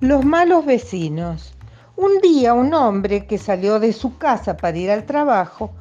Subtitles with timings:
[0.00, 1.52] Los malos vecinos.
[1.94, 5.72] Un día un hombre que salió de su casa para ir al trabajo,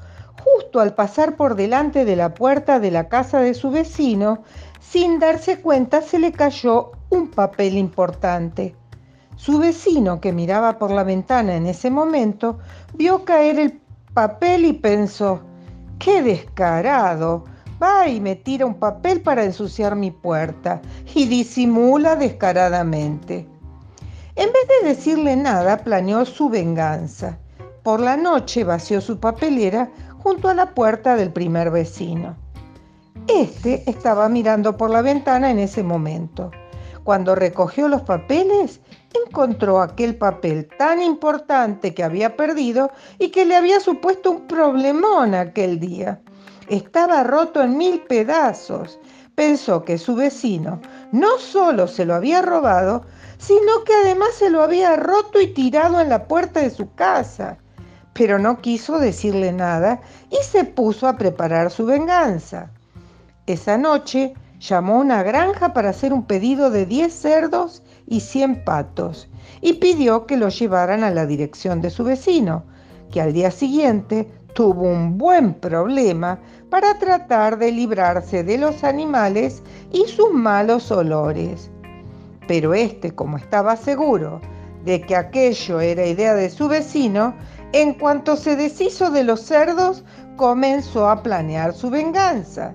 [0.44, 4.44] justo al pasar por delante de la puerta de la casa de su vecino,
[4.82, 8.76] sin darse cuenta se le cayó un papel importante.
[9.38, 12.60] Su vecino, que miraba por la ventana en ese momento,
[12.96, 13.80] vio caer el
[14.14, 15.40] papel y pensó,
[15.98, 17.46] ¡qué descarado!
[17.82, 20.82] Va y me tira un papel para ensuciar mi puerta
[21.16, 23.48] y disimula descaradamente.
[24.40, 27.38] En vez de decirle nada, planeó su venganza.
[27.84, 29.92] Por la noche vació su papelera
[30.24, 32.38] junto a la puerta del primer vecino.
[33.28, 36.52] Este estaba mirando por la ventana en ese momento.
[37.04, 38.80] Cuando recogió los papeles,
[39.28, 45.36] encontró aquel papel tan importante que había perdido y que le había supuesto un problemón
[45.36, 46.22] aquel día.
[46.70, 49.00] Estaba roto en mil pedazos.
[49.40, 50.82] Pensó que su vecino
[51.14, 53.06] no solo se lo había robado,
[53.38, 57.58] sino que además se lo había roto y tirado en la puerta de su casa.
[58.12, 62.72] Pero no quiso decirle nada y se puso a preparar su venganza.
[63.46, 68.66] Esa noche llamó a una granja para hacer un pedido de 10 cerdos y 100
[68.66, 69.30] patos
[69.62, 72.66] y pidió que los llevaran a la dirección de su vecino,
[73.10, 79.64] que al día siguiente tuvo un buen problema para tratar de librarse de los animales
[79.92, 81.70] y sus malos olores
[82.50, 84.42] pero este, como estaba seguro
[84.84, 87.36] de que aquello era idea de su vecino,
[87.74, 90.04] en cuanto se deshizo de los cerdos,
[90.36, 92.74] comenzó a planear su venganza.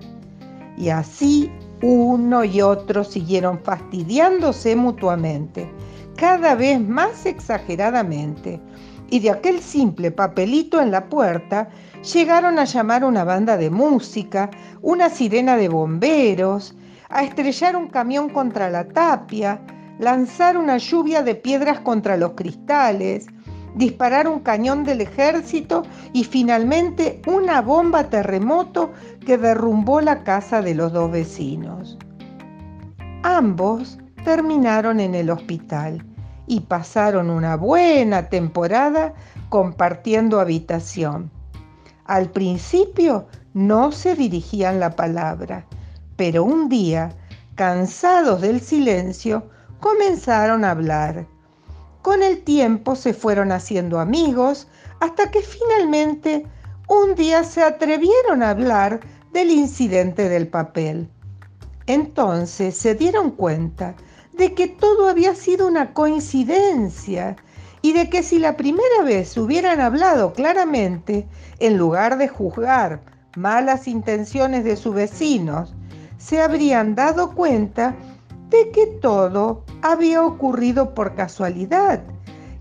[0.77, 5.69] Y así uno y otro siguieron fastidiándose mutuamente,
[6.15, 8.61] cada vez más exageradamente.
[9.09, 11.69] Y de aquel simple papelito en la puerta
[12.13, 14.49] llegaron a llamar una banda de música,
[14.81, 16.75] una sirena de bomberos,
[17.09, 19.61] a estrellar un camión contra la tapia,
[19.99, 23.27] lanzar una lluvia de piedras contra los cristales,
[23.75, 28.91] disparar un cañón del ejército y finalmente una bomba terremoto
[29.25, 31.97] que derrumbó la casa de los dos vecinos.
[33.23, 36.03] Ambos terminaron en el hospital
[36.47, 39.13] y pasaron una buena temporada
[39.49, 41.31] compartiendo habitación.
[42.05, 45.65] Al principio no se dirigían la palabra
[46.15, 47.11] pero un día,
[47.55, 51.27] cansados del silencio, comenzaron a hablar.
[52.01, 54.67] Con el tiempo se fueron haciendo amigos
[54.99, 56.45] hasta que finalmente
[56.87, 58.99] un día se atrevieron a hablar
[59.33, 61.09] del incidente del papel.
[61.87, 63.95] Entonces se dieron cuenta
[64.37, 67.35] de que todo había sido una coincidencia
[67.81, 71.27] y de que si la primera vez hubieran hablado claramente,
[71.59, 73.01] en lugar de juzgar
[73.35, 75.73] malas intenciones de sus vecinos
[76.17, 77.95] se habrían dado cuenta
[78.49, 82.01] de que todo había ocurrido por casualidad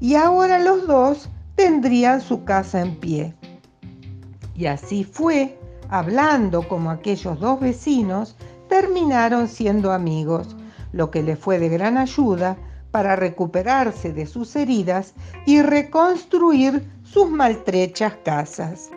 [0.01, 3.35] y ahora los dos tendrían su casa en pie.
[4.55, 5.59] Y así fue,
[5.89, 8.37] hablando como aquellos dos vecinos,
[8.69, 10.57] terminaron siendo amigos,
[10.95, 12.57] lo que le fue de gran ayuda
[12.93, 18.91] para recuperarse de sus heridas y reconstruir sus maltrechas casas.